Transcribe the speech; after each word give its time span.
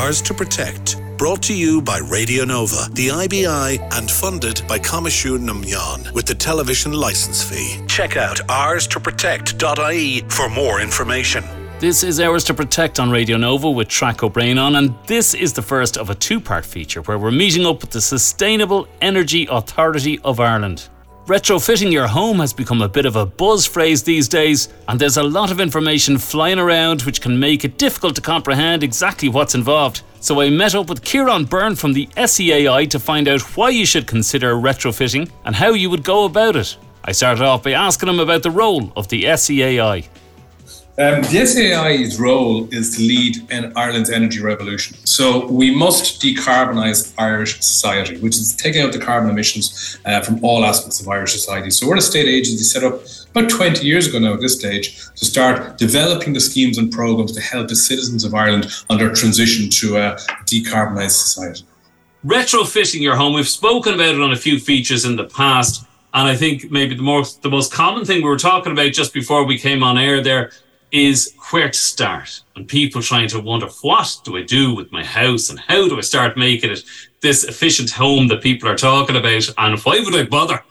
Ours 0.00 0.22
to 0.22 0.32
Protect. 0.32 0.96
Brought 1.18 1.42
to 1.42 1.54
you 1.54 1.82
by 1.82 1.98
Radio 1.98 2.44
Nova, 2.44 2.88
the 2.92 3.08
IBI, 3.08 3.78
and 3.92 4.10
funded 4.10 4.62
by 4.66 4.78
Coimisiún 4.78 5.42
na 5.42 5.52
Meán 5.52 6.10
with 6.12 6.24
the 6.24 6.34
television 6.34 6.92
license 6.92 7.42
fee. 7.44 7.78
Check 7.88 8.16
out 8.16 8.38
ours2protect.ie 8.48 10.22
for 10.30 10.48
more 10.48 10.80
information. 10.80 11.44
This 11.78 12.02
is 12.02 12.20
Ours 12.20 12.42
to 12.44 12.54
Protect 12.54 12.98
on 13.00 13.10
Radio 13.10 13.36
Nova 13.36 13.70
with 13.70 13.88
Traic 13.88 14.22
O'Brien 14.22 14.56
on, 14.56 14.76
and 14.76 14.94
this 15.06 15.34
is 15.34 15.52
the 15.52 15.62
first 15.62 15.98
of 15.98 16.08
a 16.08 16.14
two 16.14 16.40
part 16.40 16.64
feature 16.64 17.02
where 17.02 17.18
we're 17.18 17.30
meeting 17.30 17.66
up 17.66 17.82
with 17.82 17.90
the 17.90 18.00
Sustainable 18.00 18.88
Energy 19.02 19.46
Authority 19.50 20.18
of 20.20 20.40
Ireland. 20.40 20.88
Retrofitting 21.32 21.90
your 21.90 22.08
home 22.08 22.40
has 22.40 22.52
become 22.52 22.82
a 22.82 22.88
bit 22.90 23.06
of 23.06 23.16
a 23.16 23.24
buzz 23.24 23.64
phrase 23.64 24.02
these 24.02 24.28
days, 24.28 24.68
and 24.86 25.00
there's 25.00 25.16
a 25.16 25.22
lot 25.22 25.50
of 25.50 25.60
information 25.60 26.18
flying 26.18 26.58
around 26.58 27.00
which 27.00 27.22
can 27.22 27.40
make 27.40 27.64
it 27.64 27.78
difficult 27.78 28.14
to 28.16 28.20
comprehend 28.20 28.82
exactly 28.82 29.30
what's 29.30 29.54
involved. 29.54 30.02
So 30.20 30.42
I 30.42 30.50
met 30.50 30.74
up 30.74 30.90
with 30.90 31.02
Ciaran 31.02 31.46
Byrne 31.46 31.74
from 31.74 31.94
the 31.94 32.06
SEAI 32.18 32.90
to 32.90 33.00
find 33.00 33.28
out 33.28 33.40
why 33.56 33.70
you 33.70 33.86
should 33.86 34.06
consider 34.06 34.56
retrofitting 34.56 35.30
and 35.46 35.54
how 35.54 35.70
you 35.70 35.88
would 35.88 36.04
go 36.04 36.26
about 36.26 36.54
it. 36.54 36.76
I 37.02 37.12
started 37.12 37.42
off 37.42 37.62
by 37.62 37.72
asking 37.72 38.10
him 38.10 38.20
about 38.20 38.42
the 38.42 38.50
role 38.50 38.92
of 38.94 39.08
the 39.08 39.24
SEAI. 39.24 40.06
Um, 40.98 41.22
the 41.22 41.46
SEAI's 41.46 42.20
role 42.20 42.68
is 42.70 42.94
to 42.98 43.02
lead 43.02 43.50
in 43.50 43.72
Ireland's 43.74 44.10
energy 44.10 44.42
revolution. 44.42 44.94
So 45.06 45.46
we 45.46 45.74
must 45.74 46.20
decarbonise 46.20 47.14
Irish 47.16 47.62
society, 47.62 48.18
which 48.18 48.36
is 48.36 48.54
taking 48.54 48.82
out 48.82 48.92
the 48.92 48.98
carbon 48.98 49.30
emissions 49.30 49.98
uh, 50.04 50.20
from 50.20 50.44
all 50.44 50.66
aspects 50.66 51.00
of 51.00 51.08
Irish 51.08 51.32
society. 51.32 51.70
So 51.70 51.88
we're 51.88 51.96
a 51.96 52.02
state 52.02 52.28
agency 52.28 52.62
set 52.64 52.84
up 52.84 53.00
about 53.30 53.48
20 53.48 53.86
years 53.86 54.06
ago 54.06 54.18
now 54.18 54.34
at 54.34 54.42
this 54.42 54.58
stage 54.58 55.08
to 55.14 55.24
start 55.24 55.78
developing 55.78 56.34
the 56.34 56.40
schemes 56.40 56.76
and 56.76 56.92
programmes 56.92 57.32
to 57.32 57.40
help 57.40 57.68
the 57.68 57.76
citizens 57.76 58.22
of 58.22 58.34
Ireland 58.34 58.70
on 58.90 58.98
their 58.98 59.14
transition 59.14 59.70
to 59.70 59.96
a 59.96 60.16
decarbonised 60.44 61.12
society. 61.12 61.64
Retrofitting 62.22 63.00
your 63.00 63.16
home, 63.16 63.32
we've 63.32 63.48
spoken 63.48 63.94
about 63.94 64.14
it 64.14 64.20
on 64.20 64.32
a 64.32 64.36
few 64.36 64.60
features 64.60 65.06
in 65.06 65.16
the 65.16 65.24
past. 65.24 65.86
And 66.12 66.28
I 66.28 66.36
think 66.36 66.70
maybe 66.70 66.94
the 66.94 67.02
most 67.02 67.40
the 67.40 67.48
most 67.48 67.72
common 67.72 68.04
thing 68.04 68.18
we 68.18 68.28
were 68.28 68.36
talking 68.36 68.72
about 68.72 68.92
just 68.92 69.14
before 69.14 69.46
we 69.46 69.58
came 69.58 69.82
on 69.82 69.96
air 69.96 70.22
there 70.22 70.52
is 70.92 71.34
where 71.50 71.70
to 71.70 71.78
start. 71.78 72.42
And 72.54 72.68
people 72.68 73.02
trying 73.02 73.28
to 73.28 73.40
wonder, 73.40 73.66
what 73.80 74.20
do 74.24 74.36
I 74.36 74.42
do 74.42 74.74
with 74.74 74.92
my 74.92 75.04
house 75.04 75.50
and 75.50 75.58
how 75.58 75.88
do 75.88 75.98
I 75.98 76.02
start 76.02 76.36
making 76.36 76.70
it 76.70 76.84
this 77.22 77.44
efficient 77.44 77.90
home 77.90 78.28
that 78.28 78.42
people 78.42 78.68
are 78.68 78.76
talking 78.76 79.16
about? 79.16 79.48
And 79.58 79.78
why 79.80 80.00
would 80.00 80.14
I 80.14 80.24
bother? 80.24 80.62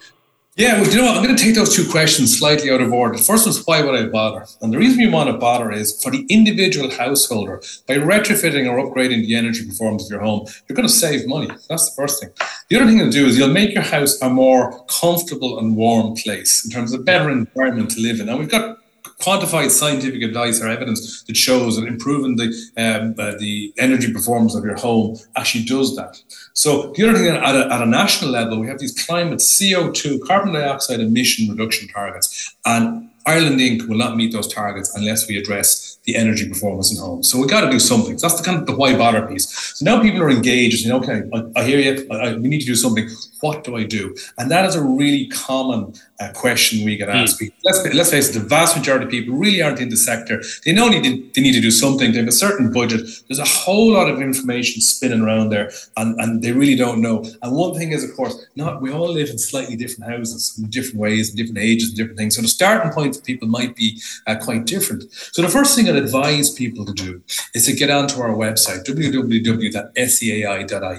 Yeah, 0.57 0.81
well, 0.81 0.91
you 0.91 0.97
know 0.97 1.05
what? 1.05 1.15
I'm 1.15 1.23
going 1.23 1.35
to 1.35 1.41
take 1.41 1.55
those 1.55 1.73
two 1.73 1.89
questions 1.89 2.37
slightly 2.37 2.69
out 2.69 2.81
of 2.81 2.91
order. 2.91 3.17
The 3.17 3.23
first 3.23 3.45
one's 3.45 3.65
why 3.65 3.81
would 3.81 3.95
I 3.95 4.09
bother? 4.09 4.45
And 4.61 4.71
the 4.71 4.77
reason 4.77 4.99
you 4.99 5.09
want 5.09 5.29
to 5.29 5.37
bother 5.37 5.71
is 5.71 6.03
for 6.03 6.11
the 6.11 6.25
individual 6.29 6.91
householder, 6.91 7.63
by 7.87 7.95
retrofitting 7.95 8.69
or 8.69 8.77
upgrading 8.77 9.25
the 9.25 9.35
energy 9.35 9.65
performance 9.65 10.05
of 10.05 10.11
your 10.11 10.19
home, 10.19 10.45
you're 10.67 10.75
going 10.75 10.87
to 10.87 10.93
save 10.93 11.25
money. 11.25 11.47
That's 11.69 11.89
the 11.89 11.95
first 11.95 12.21
thing. 12.21 12.31
The 12.69 12.75
other 12.75 12.85
thing 12.85 12.99
to 12.99 13.09
do 13.09 13.25
is 13.25 13.37
you'll 13.37 13.47
make 13.47 13.73
your 13.73 13.83
house 13.83 14.21
a 14.21 14.29
more 14.29 14.85
comfortable 14.87 15.57
and 15.57 15.77
warm 15.77 16.15
place 16.15 16.65
in 16.65 16.69
terms 16.69 16.91
of 16.91 16.99
a 16.99 17.03
better 17.03 17.29
environment 17.29 17.89
to 17.91 18.01
live 18.01 18.19
in. 18.19 18.27
And 18.27 18.37
we've 18.37 18.49
got 18.49 18.77
quantified 19.21 19.69
scientific 19.69 20.21
advice 20.21 20.61
or 20.61 20.67
evidence 20.67 21.23
that 21.23 21.37
shows 21.37 21.77
that 21.77 21.87
improving 21.87 22.35
the 22.35 22.47
um, 22.77 23.15
uh, 23.17 23.37
the 23.37 23.73
energy 23.77 24.11
performance 24.11 24.55
of 24.55 24.63
your 24.63 24.75
home 24.75 25.17
actually 25.35 25.63
does 25.63 25.95
that. 25.95 26.21
So 26.53 26.91
the 26.95 27.07
other 27.07 27.17
thing 27.17 27.27
at 27.27 27.55
a, 27.55 27.73
at 27.73 27.81
a 27.81 27.85
national 27.85 28.31
level, 28.31 28.59
we 28.59 28.67
have 28.67 28.79
these 28.79 28.97
climate 29.05 29.39
CO2 29.39 30.25
carbon 30.27 30.53
dioxide 30.53 30.99
emission 30.99 31.49
reduction 31.49 31.87
targets, 31.87 32.55
and 32.65 33.09
Ireland 33.25 33.59
Inc. 33.59 33.87
will 33.87 33.97
not 33.97 34.17
meet 34.17 34.33
those 34.33 34.51
targets 34.51 34.95
unless 34.95 35.27
we 35.27 35.37
address 35.37 35.90
the 36.05 36.15
energy 36.15 36.49
performance 36.49 36.91
in 36.91 36.99
homes. 36.99 37.29
So 37.29 37.39
we 37.39 37.47
got 37.47 37.61
to 37.61 37.69
do 37.69 37.79
something. 37.79 38.17
So 38.17 38.27
that's 38.27 38.39
the 38.39 38.45
kind 38.45 38.59
of 38.59 38.65
the 38.65 38.75
why 38.75 38.95
bother 38.95 39.25
piece. 39.27 39.47
So 39.77 39.85
now 39.85 40.01
people 40.01 40.21
are 40.21 40.31
engaged. 40.31 40.83
You 40.83 40.89
know, 40.89 40.99
okay, 40.99 41.23
I, 41.33 41.59
I 41.59 41.63
hear 41.63 41.79
you. 41.79 42.07
I, 42.11 42.15
I, 42.15 42.33
we 42.35 42.47
need 42.47 42.61
to 42.61 42.65
do 42.65 42.75
something. 42.75 43.07
What 43.41 43.63
do 43.63 43.75
I 43.75 43.83
do? 43.83 44.15
And 44.37 44.49
that 44.51 44.65
is 44.65 44.75
a 44.75 44.83
really 44.83 45.27
common 45.27 45.93
uh, 46.19 46.31
question 46.33 46.85
we 46.85 46.95
get 46.95 47.09
asked. 47.09 47.39
Mm. 47.39 47.51
Let's, 47.63 47.95
let's 47.95 48.11
face 48.11 48.29
it, 48.29 48.39
the 48.39 48.45
vast 48.47 48.75
majority 48.75 49.05
of 49.05 49.11
people 49.11 49.35
really 49.35 49.61
aren't 49.61 49.79
in 49.79 49.89
the 49.89 49.97
sector. 49.97 50.41
They 50.65 50.73
know 50.73 50.89
need 50.89 51.03
to, 51.03 51.31
they 51.33 51.41
need 51.41 51.53
to 51.53 51.61
do 51.61 51.71
something. 51.71 52.11
They 52.11 52.19
have 52.19 52.27
a 52.27 52.31
certain 52.31 52.71
budget. 52.71 53.01
There's 53.27 53.39
a 53.39 53.45
whole 53.45 53.93
lot 53.93 54.09
of 54.09 54.21
information 54.21 54.81
spinning 54.81 55.21
around 55.21 55.49
there, 55.49 55.71
and, 55.97 56.19
and 56.19 56.41
they 56.41 56.51
really 56.51 56.75
don't 56.75 57.01
know. 57.01 57.23
And 57.41 57.55
one 57.55 57.73
thing 57.75 57.91
is, 57.91 58.03
of 58.03 58.15
course, 58.15 58.47
not 58.55 58.81
we 58.81 58.91
all 58.91 59.11
live 59.11 59.29
in 59.29 59.37
slightly 59.37 59.75
different 59.75 60.11
houses, 60.11 60.57
in 60.57 60.69
different 60.69 60.97
ways, 60.97 61.31
in 61.31 61.35
different 61.35 61.59
ages, 61.59 61.89
and 61.89 61.97
different 61.97 62.17
things. 62.17 62.35
So 62.35 62.41
the 62.41 62.47
starting 62.47 62.91
point 62.91 63.15
for 63.15 63.21
people 63.21 63.47
might 63.47 63.75
be 63.75 63.99
uh, 64.27 64.35
quite 64.35 64.65
different. 64.65 65.11
So 65.11 65.41
the 65.41 65.49
first 65.49 65.75
thing 65.75 65.87
I'd 65.91 66.03
advise 66.03 66.49
people 66.49 66.85
to 66.85 66.93
do 66.93 67.21
is 67.53 67.65
to 67.65 67.73
get 67.73 67.89
onto 67.89 68.21
our 68.21 68.29
website 68.29 68.85
www.seai.ie 68.85 69.81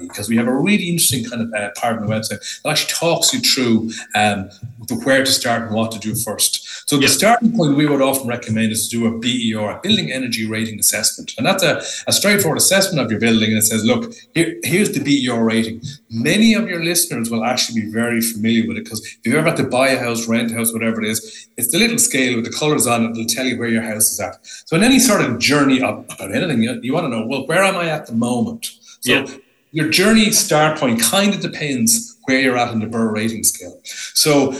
because 0.08 0.28
we 0.28 0.36
have 0.36 0.46
a 0.46 0.54
really 0.54 0.88
interesting 0.88 1.24
kind 1.24 1.42
of 1.42 1.52
uh, 1.54 1.70
part 1.76 1.96
of 1.96 2.02
the 2.02 2.08
website 2.08 2.62
that 2.62 2.70
actually 2.70 2.92
talks 2.92 3.32
you 3.32 3.40
through 3.40 3.90
um, 4.14 4.50
the 4.88 4.96
where 5.04 5.24
to 5.24 5.30
start 5.30 5.62
and 5.62 5.74
what 5.74 5.92
to 5.92 5.98
do 5.98 6.14
first. 6.14 6.88
So 6.88 6.96
the 6.96 7.08
starting 7.08 7.56
point 7.56 7.76
we 7.76 7.86
would 7.86 8.02
often 8.02 8.26
recommend 8.26 8.72
is 8.72 8.88
to 8.88 8.98
do 8.98 9.06
a 9.06 9.18
BER, 9.18 9.70
a 9.70 9.80
building 9.80 10.10
energy 10.12 10.46
rating 10.46 10.78
assessment. 10.78 11.32
And 11.38 11.46
that's 11.46 11.62
a, 11.62 11.82
a 12.06 12.12
straightforward 12.12 12.58
assessment 12.58 13.04
of 13.04 13.10
your 13.10 13.20
building. 13.20 13.50
And 13.50 13.58
it 13.58 13.62
says, 13.62 13.84
look, 13.84 14.12
here, 14.34 14.56
here's 14.64 14.92
the 14.92 15.00
BER 15.00 15.42
rating. 15.42 15.82
Many 16.10 16.54
of 16.54 16.68
your 16.68 16.84
listeners 16.84 17.30
will 17.30 17.44
actually 17.44 17.82
be 17.82 17.90
very 17.90 18.20
familiar 18.20 18.66
with 18.68 18.76
it 18.76 18.84
because 18.84 19.04
if 19.04 19.20
you've 19.24 19.36
ever 19.36 19.48
had 19.48 19.56
to 19.58 19.64
buy 19.64 19.88
a 19.88 19.98
house, 19.98 20.28
rent 20.28 20.50
a 20.50 20.54
house, 20.54 20.72
whatever 20.72 21.02
it 21.02 21.08
is, 21.08 21.48
it's 21.56 21.70
the 21.70 21.78
little 21.78 21.98
scale 21.98 22.36
with 22.36 22.44
the 22.44 22.52
colors 22.52 22.86
on 22.86 23.04
it 23.04 23.08
that'll 23.08 23.26
tell 23.26 23.46
you 23.46 23.58
where 23.58 23.68
your 23.68 23.82
house 23.82 24.10
is 24.10 24.20
at. 24.20 24.38
So 24.66 24.76
in 24.82 24.90
any 24.90 24.98
sort 24.98 25.20
of 25.20 25.38
journey 25.38 25.80
of, 25.80 26.04
about 26.10 26.34
anything, 26.34 26.62
you, 26.62 26.80
you 26.82 26.92
want 26.92 27.04
to 27.04 27.08
know, 27.08 27.24
well, 27.24 27.46
where 27.46 27.62
am 27.62 27.76
I 27.76 27.88
at 27.88 28.06
the 28.06 28.14
moment? 28.14 28.66
So 29.00 29.12
yeah. 29.12 29.26
your 29.70 29.88
journey 29.88 30.30
start 30.32 30.78
point 30.78 31.00
kind 31.00 31.32
of 31.34 31.40
depends 31.40 32.11
where 32.24 32.40
you're 32.40 32.56
at 32.56 32.72
in 32.72 32.80
the 32.80 32.86
BER 32.86 33.10
rating 33.10 33.44
scale. 33.44 33.80
So 34.14 34.52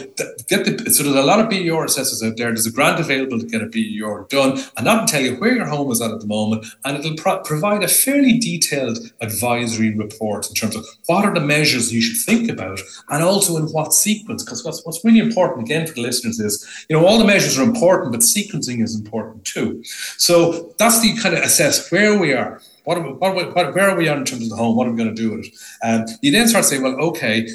get 0.48 0.64
the 0.64 0.90
so 0.92 1.02
there's 1.02 1.16
a 1.16 1.22
lot 1.22 1.40
of 1.40 1.48
BER 1.48 1.84
assessors 1.84 2.22
out 2.22 2.36
there. 2.36 2.48
There's 2.48 2.66
a 2.66 2.72
grant 2.72 3.00
available 3.00 3.38
to 3.38 3.46
get 3.46 3.62
a 3.62 3.66
BER 3.66 4.26
done, 4.28 4.62
and 4.76 4.86
that'll 4.86 5.06
tell 5.06 5.22
you 5.22 5.36
where 5.36 5.54
your 5.54 5.66
home 5.66 5.90
is 5.90 6.00
at 6.00 6.10
at 6.10 6.20
the 6.20 6.26
moment, 6.26 6.66
and 6.84 6.96
it'll 6.96 7.16
pro- 7.16 7.42
provide 7.42 7.82
a 7.82 7.88
fairly 7.88 8.38
detailed 8.38 8.98
advisory 9.20 9.94
report 9.94 10.48
in 10.48 10.54
terms 10.54 10.76
of 10.76 10.84
what 11.06 11.24
are 11.24 11.34
the 11.34 11.40
measures 11.40 11.92
you 11.92 12.00
should 12.00 12.24
think 12.24 12.50
about, 12.50 12.80
and 13.10 13.22
also 13.22 13.56
in 13.56 13.64
what 13.72 13.92
sequence. 13.92 14.44
Because 14.44 14.64
what's 14.64 14.84
what's 14.84 15.04
really 15.04 15.20
important 15.20 15.64
again 15.64 15.86
for 15.86 15.94
the 15.94 16.02
listeners 16.02 16.40
is 16.40 16.86
you 16.88 16.96
know 16.96 17.06
all 17.06 17.18
the 17.18 17.24
measures 17.24 17.58
are 17.58 17.62
important, 17.62 18.12
but 18.12 18.20
sequencing 18.20 18.82
is 18.82 18.94
important 18.94 19.44
too. 19.44 19.82
So 20.16 20.74
that's 20.78 21.00
the 21.00 21.16
kind 21.16 21.36
of 21.36 21.42
assess 21.42 21.90
where 21.90 22.18
we 22.18 22.32
are 22.32 22.60
what, 22.84 22.98
are 22.98 23.02
we, 23.02 23.12
what, 23.12 23.30
are 23.30 23.34
we, 23.34 23.44
what, 23.44 23.74
where 23.74 23.90
are 23.90 23.96
we 23.96 24.08
at 24.08 24.18
in 24.18 24.24
terms 24.24 24.42
of 24.42 24.50
the 24.50 24.56
home? 24.56 24.76
What 24.76 24.86
are 24.86 24.90
we 24.90 24.96
going 24.96 25.14
to 25.14 25.22
do 25.22 25.30
with 25.30 25.46
it? 25.46 25.54
And 25.82 26.08
you 26.20 26.32
then 26.32 26.48
start 26.48 26.64
saying, 26.64 26.82
well, 26.82 26.94
okay, 26.94 27.48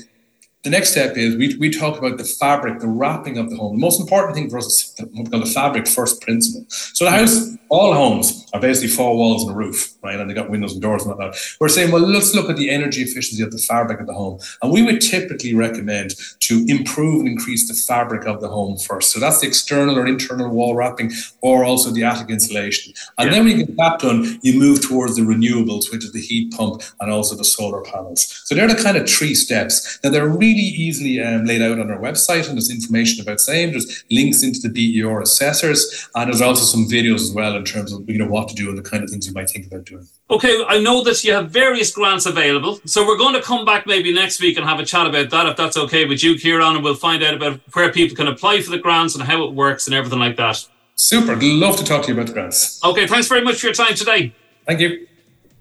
the 0.68 0.72
next 0.72 0.92
step 0.92 1.16
is 1.16 1.38
we, 1.38 1.56
we 1.58 1.70
talk 1.70 1.98
about 1.98 2.18
the 2.18 2.26
fabric, 2.26 2.80
the 2.80 2.90
wrapping 2.90 3.38
of 3.38 3.50
the 3.50 3.56
home. 3.56 3.78
The 3.78 3.82
most 3.82 4.02
important 4.02 4.36
thing 4.36 4.50
for 4.50 4.58
us 4.58 4.66
is 4.66 4.94
what 4.98 5.24
we 5.24 5.32
call 5.32 5.40
the 5.40 5.46
fabric 5.46 5.88
first 5.88 6.22
principle. 6.22 6.66
So 6.70 7.06
the 7.06 7.12
house, 7.12 7.56
all 7.70 7.94
homes 7.94 8.46
are 8.54 8.60
basically 8.60 8.90
four 8.90 9.16
walls 9.16 9.44
and 9.44 9.52
a 9.52 9.56
roof, 9.56 9.94
right? 10.04 10.20
And 10.20 10.30
they 10.30 10.34
got 10.34 10.50
windows 10.50 10.74
and 10.74 10.82
doors 10.82 11.04
and 11.04 11.12
whatnot. 11.12 11.38
We're 11.62 11.70
saying, 11.70 11.92
well, 11.92 12.02
let's 12.02 12.36
look 12.36 12.50
at 12.50 12.58
the 12.58 12.70
energy 12.70 13.02
efficiency 13.02 13.42
of 13.44 13.52
the 13.52 13.58
fabric 13.58 14.02
of 14.02 14.08
the 14.08 14.14
home. 14.14 14.40
And 14.62 14.72
we 14.72 14.82
would 14.82 15.00
typically 15.00 15.54
recommend 15.54 16.16
to 16.42 16.66
improve 16.68 17.22
and 17.22 17.30
increase 17.30 17.68
the 17.68 17.74
fabric 17.74 18.26
of 18.26 18.42
the 18.42 18.50
home 18.50 18.78
first. 18.78 19.12
So 19.12 19.20
that's 19.22 19.40
the 19.40 19.48
external 19.48 19.98
or 19.98 20.06
internal 20.06 20.50
wall 20.50 20.76
wrapping 20.76 21.12
or 21.42 21.64
also 21.64 21.92
the 21.92 22.04
attic 22.04 22.30
insulation. 22.30 22.94
And 23.18 23.28
yeah. 23.28 23.36
then 23.36 23.46
when 23.46 23.58
you 23.58 23.66
get 23.66 23.78
that 23.78 24.00
done, 24.00 24.40
you 24.42 24.60
move 24.60 24.82
towards 24.82 25.16
the 25.16 25.22
renewables, 25.22 25.92
which 25.92 26.04
is 26.04 26.12
the 26.12 26.22
heat 26.22 26.52
pump 26.54 26.82
and 27.00 27.10
also 27.10 27.36
the 27.36 27.46
solar 27.46 27.82
panels. 27.82 28.42
So 28.46 28.54
they're 28.54 28.68
the 28.68 28.82
kind 28.82 28.98
of 28.98 29.10
three 29.10 29.36
steps. 29.36 30.00
Now 30.04 30.10
they're 30.10 30.28
really 30.28 30.57
easily 30.62 31.22
um, 31.22 31.46
laid 31.46 31.62
out 31.62 31.80
on 31.80 31.92
our 31.92 32.00
website, 32.00 32.48
and 32.48 32.58
there's 32.58 32.70
information 32.70 33.22
about 33.22 33.40
same. 33.40 33.72
There's 33.72 34.04
links 34.12 34.44
into 34.44 34.68
the 34.68 35.02
BER 35.02 35.22
assessors, 35.22 36.10
and 36.16 36.28
there's 36.28 36.42
also 36.42 36.64
some 36.64 36.86
videos 36.86 37.22
as 37.22 37.32
well 37.32 37.56
in 37.56 37.66
terms 37.66 37.92
of 37.94 38.10
you 38.10 38.18
know 38.18 38.28
what 38.28 38.50
to 38.50 38.56
do 38.56 38.70
and 38.70 38.78
the 38.78 38.88
kind 38.88 39.04
of 39.04 39.10
things 39.10 39.28
you 39.28 39.34
might 39.34 39.50
think 39.50 39.68
about 39.68 39.86
doing. 39.86 40.08
Okay, 40.30 40.64
I 40.68 40.80
know 40.80 41.04
that 41.04 41.24
you 41.24 41.34
have 41.34 41.52
various 41.52 41.92
grants 41.92 42.26
available, 42.26 42.80
so 42.86 43.06
we're 43.06 43.18
going 43.18 43.36
to 43.36 43.42
come 43.42 43.66
back 43.66 43.88
maybe 43.88 44.14
next 44.14 44.42
week 44.42 44.58
and 44.58 44.66
have 44.66 44.80
a 44.80 44.86
chat 44.86 45.08
about 45.08 45.30
that, 45.30 45.48
if 45.48 45.58
that's 45.58 45.78
okay 45.78 46.06
with 46.06 46.24
you, 46.24 46.38
Ciaran, 46.38 46.76
and 46.76 46.84
we'll 46.84 46.96
find 46.96 47.24
out 47.24 47.34
about 47.34 47.62
where 47.74 47.92
people 47.92 48.16
can 48.16 48.28
apply 48.28 48.62
for 48.62 48.72
the 48.72 48.78
grants 48.78 49.16
and 49.16 49.24
how 49.24 49.44
it 49.44 49.54
works 49.54 49.88
and 49.88 49.96
everything 49.96 50.20
like 50.20 50.36
that. 50.38 50.66
Super, 50.96 51.34
I'd 51.34 51.44
love 51.44 51.78
to 51.78 51.84
talk 51.84 52.04
to 52.04 52.08
you 52.08 52.16
about 52.16 52.28
the 52.28 52.34
grants. 52.34 52.84
Okay, 52.84 53.08
thanks 53.08 53.28
very 53.28 53.42
much 53.42 53.60
for 53.60 53.68
your 53.68 53.74
time 53.74 53.94
today. 53.94 54.34
Thank 54.66 54.80
you. 54.82 55.08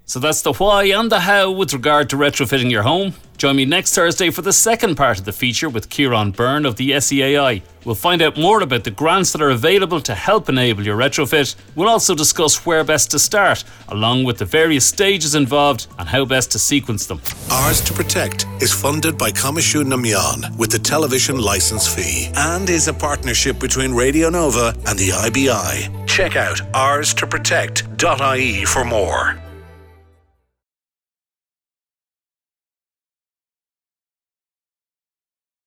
So 0.05 0.19
that's 0.19 0.41
the 0.41 0.53
why 0.53 0.85
and 0.85 1.11
the 1.11 1.19
how 1.19 1.51
with 1.51 1.73
regard 1.73 2.09
to 2.11 2.15
retrofitting 2.15 2.71
your 2.71 2.83
home. 2.83 3.13
Join 3.37 3.55
me 3.55 3.65
next 3.65 3.93
Thursday 3.93 4.31
for 4.31 4.41
the 4.41 4.51
second 4.51 4.95
part 4.95 5.19
of 5.19 5.25
the 5.25 5.31
feature 5.31 5.69
with 5.69 5.89
Ciaran 5.89 6.31
Byrne 6.31 6.65
of 6.65 6.75
the 6.75 6.89
SEAI. 6.89 7.61
We'll 7.85 7.93
find 7.93 8.23
out 8.23 8.35
more 8.35 8.61
about 8.61 8.83
the 8.83 8.89
grants 8.89 9.31
that 9.31 9.43
are 9.43 9.51
available 9.51 10.01
to 10.01 10.15
help 10.15 10.49
enable 10.49 10.83
your 10.83 10.97
retrofit. 10.97 11.55
We'll 11.75 11.87
also 11.87 12.15
discuss 12.15 12.65
where 12.65 12.83
best 12.83 13.11
to 13.11 13.19
start, 13.19 13.63
along 13.89 14.23
with 14.23 14.39
the 14.39 14.45
various 14.45 14.87
stages 14.87 15.35
involved 15.35 15.85
and 15.99 16.09
how 16.09 16.25
best 16.25 16.51
to 16.53 16.59
sequence 16.59 17.05
them. 17.05 17.21
Ours 17.51 17.79
to 17.81 17.93
Protect 17.93 18.47
is 18.59 18.73
funded 18.73 19.19
by 19.19 19.29
Coimisiún 19.29 19.85
na 19.85 19.97
Meán 19.97 20.57
with 20.57 20.71
the 20.71 20.79
television 20.79 21.37
license 21.37 21.87
fee 21.87 22.31
and 22.35 22.67
is 22.71 22.87
a 22.87 22.93
partnership 22.93 23.59
between 23.59 23.93
Radio 23.93 24.31
Nova 24.31 24.73
and 24.87 24.97
the 24.97 25.09
IBI. 25.09 26.07
Check 26.07 26.35
out 26.35 26.59
ours 26.73 27.13
to 27.13 27.27
protect.ie 27.27 28.65
for 28.65 28.83
more. 28.83 29.37